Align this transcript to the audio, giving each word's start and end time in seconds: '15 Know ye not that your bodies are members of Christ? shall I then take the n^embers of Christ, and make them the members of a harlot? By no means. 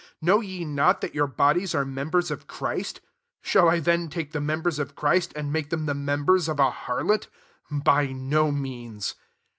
'15 0.17 0.17
Know 0.23 0.39
ye 0.41 0.65
not 0.65 1.01
that 1.01 1.13
your 1.13 1.27
bodies 1.27 1.75
are 1.75 1.85
members 1.85 2.31
of 2.31 2.47
Christ? 2.47 3.01
shall 3.39 3.69
I 3.69 3.79
then 3.79 4.09
take 4.09 4.31
the 4.31 4.39
n^embers 4.39 4.79
of 4.79 4.95
Christ, 4.95 5.31
and 5.35 5.53
make 5.53 5.69
them 5.69 5.85
the 5.85 5.93
members 5.93 6.49
of 6.49 6.59
a 6.59 6.71
harlot? 6.71 7.27
By 7.69 8.07
no 8.07 8.49
means. 8.51 9.13